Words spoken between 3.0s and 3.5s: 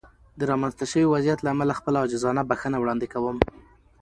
کوم.